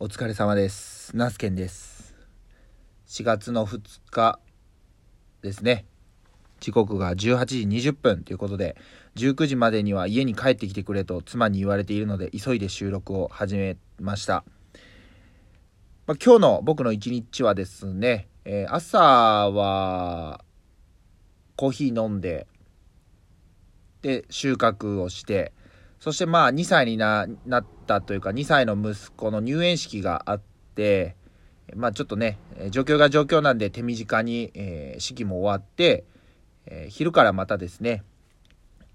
[0.00, 1.16] お疲れ様です。
[1.16, 2.16] ナスケンです。
[3.06, 3.80] 4月の2
[4.10, 4.40] 日
[5.40, 5.86] ですね。
[6.58, 8.76] 時刻が18時20分ということで、
[9.14, 14.44] 19時までには家に帰ってきてくれと妻に言われているので、急いで収録を始めました。
[16.08, 20.44] まあ、今日の僕の一日はですね、えー朝は
[21.54, 22.48] コーヒー飲んで、
[24.02, 25.52] で、収穫をして、
[26.00, 30.40] そしてまあ2歳になったというか2歳の息子の入園式があっ
[30.74, 31.16] て
[31.74, 32.38] まあちょっとね
[32.70, 36.04] 状況が状況なんで手短に、えー式も終わって、
[36.66, 38.02] えー昼からまたですね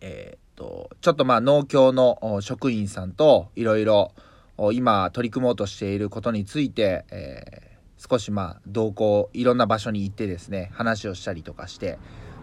[0.01, 4.11] えーっとちょっとまあ農協の職員さんといろいろ
[4.73, 11.99] 今取り組もうとしていることについて、えー少しまあ同行いろんな場所に行ってですね話をしたりとかして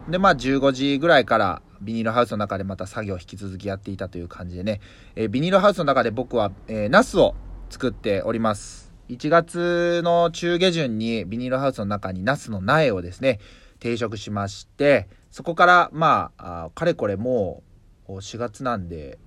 [0.08, 4.80] でまあ15時ぐらいからビニールハウスの中でまた作業を引き続きやっていたという感じでね、
[5.16, 7.34] えービニールハウスの中で僕は、えーナスを
[7.70, 8.92] 作っております。
[9.08, 13.38] 1月の中下旬にビニールハウスの中にナスの苗をですね
[13.78, 17.62] 定食しましてそこからまああかれこれも
[18.08, 19.18] う4月なんで、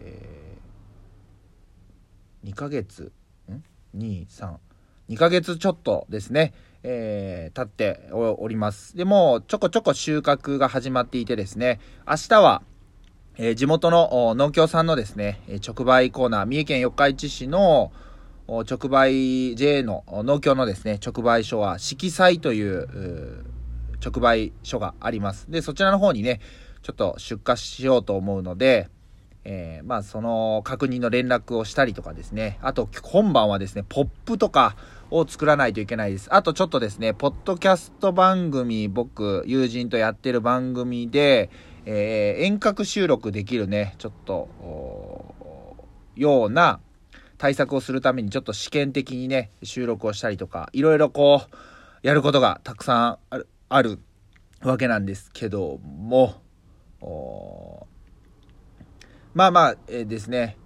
[0.00, 0.56] え
[2.44, 3.12] 2ヶ月？
[3.50, 3.62] ん
[3.96, 6.54] ？232ヶ月ちょっとですね。
[6.82, 8.96] えー経っております。
[8.96, 12.62] でもちょこちょこ収穫が始まっていてですね、明日は、
[13.36, 17.92] えー地元の農協さんのですね、直売コーナー、三重県四日市市の
[18.48, 23.44] 直売 JA の農協のですね、直売所は色彩という
[24.04, 25.50] 直売所があります。
[25.50, 26.40] で、そちらの方にね、
[26.82, 28.88] ちょっと出荷しようと思うので、
[29.44, 34.76] えーまあその確認の連絡をしたりとかですね、あと今晩はですね、ポップとか
[35.10, 36.28] を作らないといけないです。
[36.32, 41.50] あとちょっとですね、ポッドキャスト番組、僕、友人とやってる番組で、
[41.84, 45.34] えー遠隔収録できるね、ちょっと、
[46.16, 46.80] ような
[47.38, 51.56] 対策をするためにちょっと試験的にね、収録をしたりとか、いろいろこう、
[52.06, 53.98] やることがたくさんある、ある
[54.62, 56.42] わけなんですけども、
[59.34, 60.56] まあまあ、えーですね、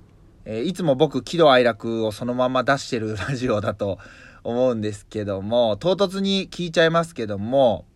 [0.46, 3.98] えいつも僕喜怒哀楽をそのまま出してるラジオだと
[4.44, 7.86] 思うんですけども唐突に聞いちゃいますけども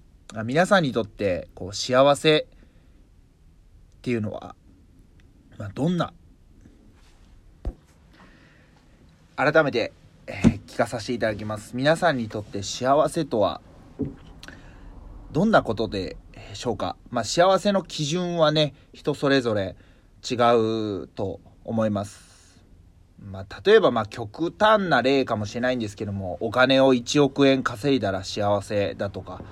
[0.45, 4.55] 皆さんにとってこう幸せっていうのは、
[5.57, 6.13] まあ、どんな
[9.37, 9.93] 改めて、
[10.27, 13.61] えー聞かさせていただきます皆さんにとって幸せとは
[15.33, 16.17] どんなことで
[16.53, 19.75] しょうか、まあ、幸せの基準はね人それぞれ
[20.29, 20.35] 違
[21.03, 22.28] うと思います。
[23.25, 29.43] まあ、例えばまあ極端な例かもしれないんですけどもお金を1億円稼いだら幸せだとか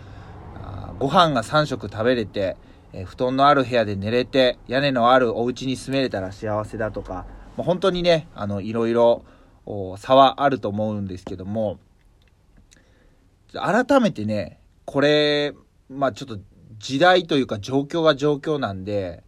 [0.55, 2.57] あご飯が3食食べれて、
[2.93, 7.27] えー布団のある部屋で寝れて屋根のあるお家に住めれたら幸せだとか、
[7.57, 9.25] まあ、本当にねあのいろいろ
[9.99, 11.79] 差はあると思うんですけども
[13.53, 15.55] 改めてねこれ
[15.91, 16.39] まあちょっと
[16.79, 19.25] 時代というか状況が状況なんで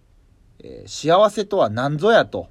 [0.60, 2.48] えー幸せとは何ぞやと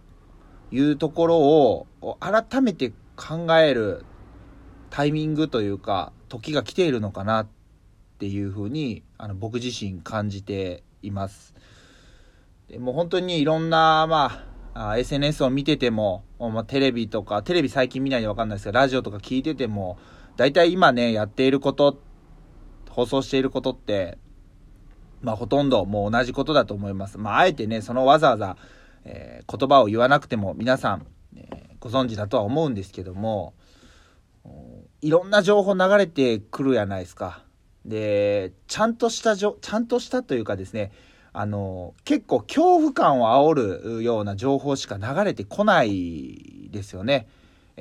[0.72, 1.88] いうところを
[2.20, 4.06] 改めて考える
[4.90, 7.48] タイミングというか時が来ているのかなっ
[8.20, 11.54] ていうふうにあの僕自身感じています。
[12.68, 19.98] でもう本当にいろんな、まあ、SNS を見てても、まあ、テレビとかテレビ最近見ないで分かんないですけどラジオとか聞いてても
[20.36, 22.02] 大体今ねやっていること
[22.90, 24.18] 放送していることって
[25.22, 27.18] まあ、ほとんどもう同じことだと思います。
[27.18, 28.58] まあ、あえてね、そのわざわざ、
[29.08, 31.08] えー言葉を言わなくても皆さん、
[31.38, 33.54] えご存知だとは思うんですけども、
[35.02, 37.44] いろんな情報流れてくるやないですか。
[37.86, 40.92] で、ちゃんとしたじょ、ちゃんとしたというかですね、
[41.32, 47.28] あの、結構恐怖感を煽るような情報しか流れてこないですよね。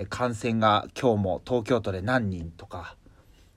[0.08, 2.96] 感染が今日も東京都で何人とか、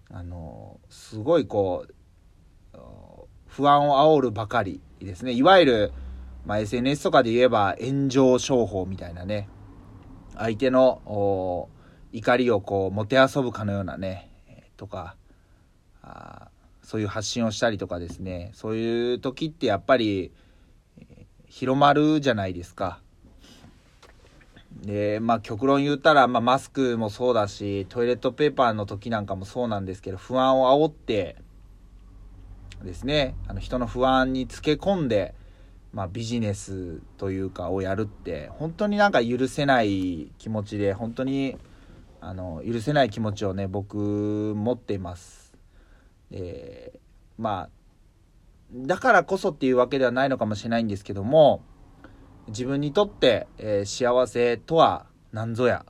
[0.09, 1.93] あの、すごいこう、
[3.45, 5.33] 不安を煽るばかりですね。
[5.33, 5.93] いわゆる、
[6.45, 9.49] まあ、SNS とかで言えば炎上商法みたいなね、
[10.35, 11.69] 相手の
[12.11, 14.31] 怒りをこう、もてあそぶかのようなね、
[14.77, 15.15] とか、
[16.01, 16.49] あ
[16.81, 20.31] そういう発信をしたりとかですね、そういう時ってやっぱり、
[21.47, 22.99] 広まるじゃないですか。
[24.83, 31.35] で、まあ極論言ったら、まあマスクもそうだし、トイレットペーパーの時なんかもそうなんですけど、不安を煽って、
[32.83, 35.35] ですねあの人の不安につけ込んで、
[35.91, 41.57] まあ、ビジネスというかをやるって本当になんか許せない気持ちで本当に
[42.21, 43.97] あの許せない気持ちをね僕
[44.55, 45.55] 持っています。
[46.29, 46.99] で
[47.37, 47.69] まあ
[48.71, 51.63] だからこそっていうわけではないのかもしれないんですけども
[52.47, 55.85] 自分にとって、えー幸せとは何ぞや、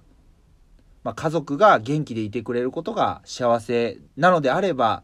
[1.04, 5.04] まあ、家族が元気でいてくれることが幸せなのであれば、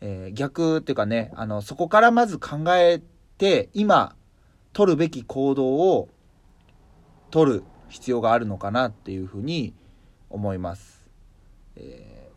[0.00, 3.00] えー、逆っていうかねあのそこからまず考え
[3.38, 4.16] て今
[4.74, 6.08] 取るべき行動を
[7.30, 9.72] 取る必要があるのかなっていうふうに
[10.28, 11.06] 思います。
[11.76, 12.30] え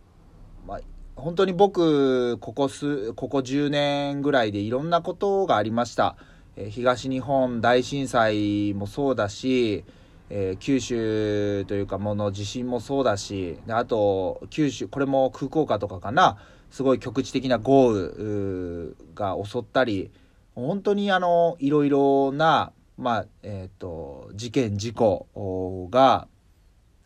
[0.66, 0.80] ー、まあ、
[1.16, 6.16] 本当に僕ここ数ここ10年ぐらいでいろんなことがありました。
[6.56, 9.84] えー、東日本大震災もそうだし、
[10.30, 16.38] えー、九州というかもの地震もそうだしであと九州これも空港かとかかな
[16.70, 20.12] すごい局地的な豪雨が襲ったり
[20.58, 26.28] 本当にあのいろいろな、まあえーと、事件事故が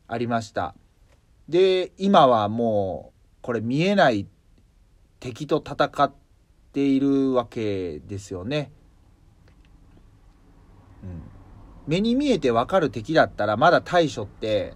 [0.08, 0.74] ありました
[1.50, 4.26] で今はもうこれ見えない
[5.20, 6.14] 敵と戦っ
[6.72, 8.72] ているわけですよね。
[11.04, 11.22] うん、
[11.88, 14.76] 目に見えてわかる敵だったらまだ対処って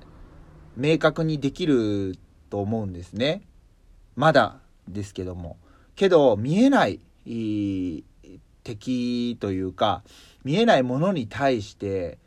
[0.75, 2.17] 明確にできる
[2.49, 3.43] と思うんですね。
[4.15, 5.57] まだですけども。
[5.95, 6.99] けど見えない
[8.65, 10.03] 敵というか
[10.43, 12.17] 見えないものに対して、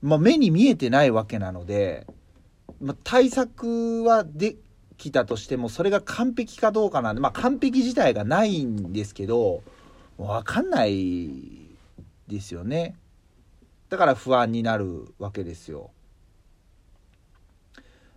[0.00, 2.06] まあ、目に見えてないわけなので、
[2.80, 4.56] まあ、対策はで
[4.96, 9.62] きたとしてもそれが完璧かどうかなんで、まあ、完璧自体がないんですけど
[10.18, 11.30] 分かんない
[12.26, 12.96] ですよね。
[13.88, 15.90] だから不安になるわけですよ。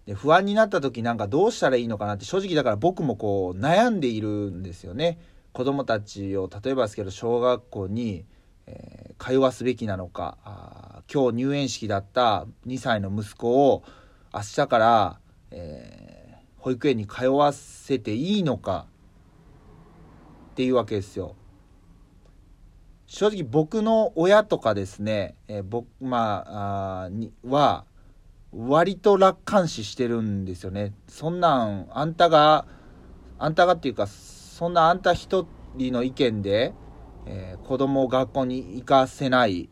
[0.06, 5.18] で不安になった時なんかどうしたらいいのかなって正直だから僕もこう悩んでいるんですよね。
[5.56, 8.25] 子供たちを例えばですけど小学校に、
[8.68, 13.81] えー、通わすべきなのかあ今日入園式だった2歳の息子を
[14.34, 15.19] 明日から、
[15.52, 18.88] えー、保育園に通わせていいのか
[20.52, 21.38] っていうわけですよ。
[23.07, 27.86] 正直僕の親とかですね、えー、僕まあには
[28.52, 30.94] 割と楽観視してるんですよね。
[31.07, 32.66] そんなんあんたが
[33.40, 34.07] あんたがっていうか
[34.56, 36.74] そんなあんた一人の意見で、
[37.25, 39.69] えー、子供を学校に行かせない、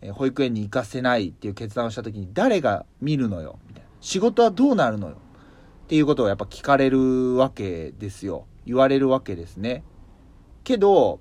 [0.00, 3.58] えー、保育園に行かせないっていう決断をした時に誰が見るのよ？
[3.66, 3.88] みたいな。
[4.00, 5.16] 仕事はどうなるのよ？
[5.16, 8.46] っていうことをやっぱ聞かれるわけですよ。
[8.64, 9.82] 言われるわけですね。
[10.62, 11.18] けど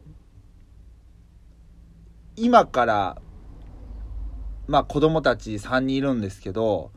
[2.36, 3.22] 今から
[4.68, 6.92] まあ子供たち3人いるんですけど、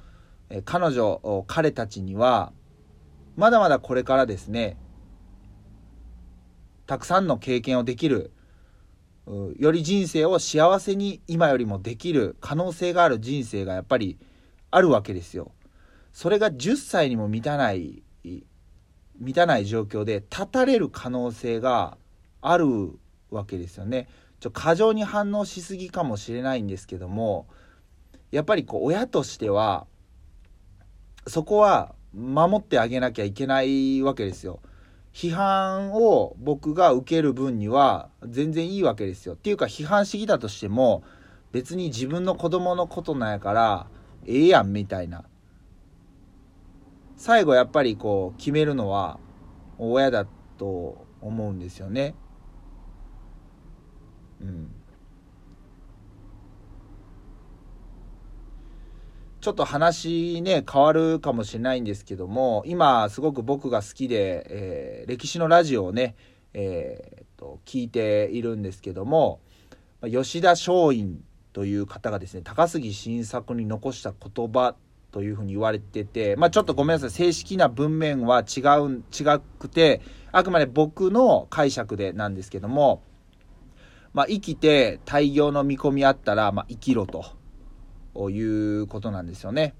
[0.50, 2.53] え彼女彼たちには
[3.37, 4.76] まだまだこれからですね
[6.86, 8.32] たくさんの経験をできる
[9.58, 14.19] より人生を幸せに今よりもできる可能性がある人生がやっぱり
[14.70, 15.52] あるわけですよ。
[16.12, 18.02] それが10歳にも満たない
[19.19, 21.96] 満たない状況で立たれる可能性が
[22.40, 22.66] ある
[23.30, 24.08] わけですよね。
[24.40, 27.46] ちょ過剰に反応しすぎかもしれないんですけども
[28.30, 29.87] やっぱりこう親としては
[31.26, 34.60] そこは守ってあげなきゃいけないわけですよ。
[35.14, 39.34] 批判を僕が受ける分には全然いいわけですよ。
[39.34, 41.05] っていうか批判してきたとしても
[41.52, 43.87] 別に自分の子供のことなんやから
[44.26, 45.25] ええやんみたいな。
[47.16, 49.20] 最後やっぱりこう決めるのは
[49.78, 50.26] 親だ
[50.58, 52.16] と思うんですよね。
[54.40, 54.83] うん。
[59.44, 66.14] ちょっと話ね、変わるかもしれないんですけども、今すごく僕が好きで、えー、歴史のラジオをね、
[66.54, 69.40] えー、と、聞いているんですけども、
[70.02, 71.18] 吉田松陰
[71.52, 74.76] という方がですね、高杉晋作に残した言葉
[75.12, 80.00] というふうに言われてて、まあちょっとごめんなさい、正式な文面は違う、違くて、
[80.33, 83.02] あくまで僕の解釈でなんですけども、
[84.14, 87.43] まあ生きて大業の見込みあったら、まあ生きろと。
[88.30, 89.75] いうことなんですよね。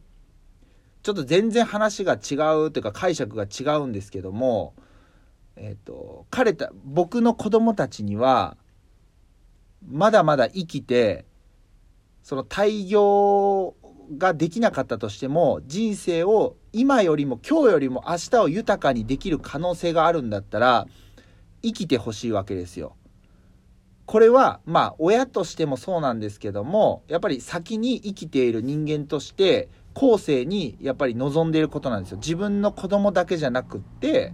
[1.03, 4.75] ちょっと全然話が違うというか解釈が違うんですけども、
[5.57, 8.57] えっ、ー、と、彼た、僕の子供たちには、
[9.87, 11.27] まだまだ生きて、
[12.23, 13.75] その大業
[14.17, 20.87] ができなかったとしても、人生を今よりも今日よりも明日を豊かにできる可能性があるんだったら、
[21.63, 22.97] 生きてほしいわけですよ。
[24.07, 34.33] これはまあ親としてもそうなんですけどもやっぱり先に生きている人間として後世にやっぱり望んでいることなんですよ自分の子供だけじゃなくって、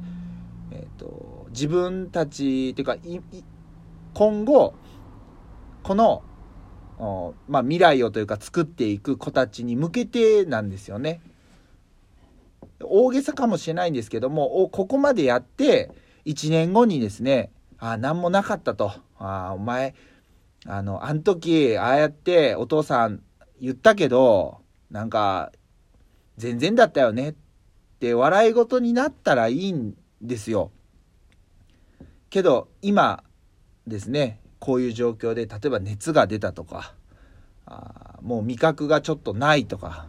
[0.73, 2.97] えーと、自分たちっていうか
[4.15, 4.75] 今後
[5.83, 6.25] この
[7.49, 11.23] まあ、未来をというか作っていく子たちに向けてなんですよね。
[12.83, 15.91] 大げさかもしれないんですけどもここまでやって
[16.27, 18.92] 1年後にですねあ何もなかったと。
[19.18, 19.94] あお前、
[20.66, 23.22] あの、あん時、ああやってお父さん
[23.60, 24.60] 言ったけど、
[24.90, 25.52] なんか、
[26.37, 27.34] 全然だったよねっ
[27.99, 30.70] て笑い事になったらいいんですよ。
[32.30, 33.25] けど今
[33.87, 36.94] ですねこういう状況で例えば熱が出たとか
[37.66, 40.06] あもう味覚がちょっとないとか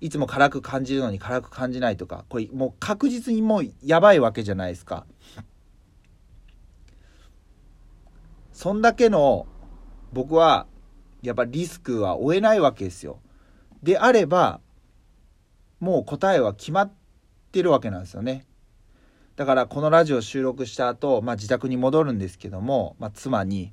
[0.00, 5.06] いつも辛く感じるのに辛く感じないとかこれもう確実にもうやばいわけじゃないですか。
[8.52, 9.46] そんだけの
[10.12, 10.66] 僕は
[11.22, 13.20] やっぱリスクは負えないわけですよ。
[13.82, 14.60] であれば
[15.80, 16.92] もう答えは決まっ
[17.50, 18.46] てるわけなんですよね。
[19.36, 23.72] だからこのラジオ収録した後、まあ、自宅に戻るんですけども、まあ、妻に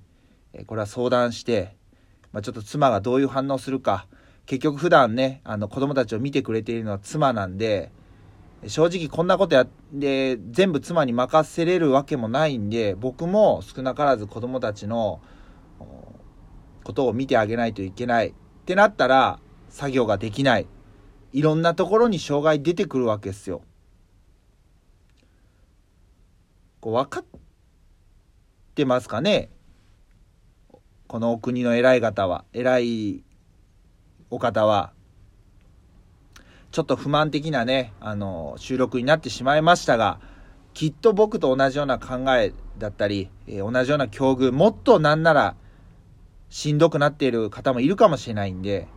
[0.67, 1.75] これは相談して、
[2.31, 4.07] まあ、ちょっと妻がどういう反応するか
[4.45, 7.91] 結局普段ねあの子供たちを見てくれているのは妻なんで
[8.67, 9.67] 正直こんなことやっ
[9.99, 15.21] て全部妻に任せれるわけもないんで僕も少なからず子供たちの
[16.83, 18.29] ことを見てあげないといけない。
[18.29, 18.33] っ
[18.65, 19.39] てなったら
[19.69, 20.67] 作業ができない。
[21.31, 23.61] いろんなところに障害出てくるわけですよ。
[26.81, 27.25] こう分かっ
[28.75, 29.49] てますかね？
[31.07, 33.23] このお国の偉い方は偉い
[34.29, 34.93] お方は。
[36.71, 40.19] ちょっと不満的なねあの収録になってしまいましたが
[40.73, 45.55] きっと僕と同じような考えだったり、えー、同じような境遇もっとなんなら
[46.49, 48.87] しんどくなっている方もいるかもしれないんで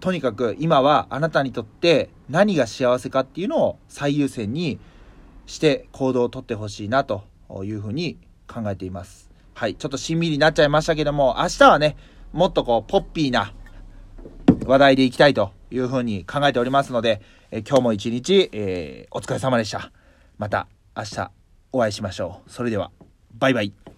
[0.00, 4.78] とにかく今はあなたにとって何が幸せかっていうのを最優先に
[5.46, 7.24] して行動をとってほしいなと
[7.64, 9.30] いうふうに考えています。
[9.54, 9.76] はい。
[9.76, 11.96] ちょっとしんみりになっちゃいましたけども、明日はね、
[12.32, 13.52] もっとこう、ポッピーな
[14.66, 19.90] 話題でいきたいというふうに考えておりますので、え今日も一日、えー、お疲れ様でした。
[20.38, 21.30] また明日
[21.72, 22.50] お会いしましょう。
[22.50, 22.90] それでは、
[23.32, 23.93] バイバイ。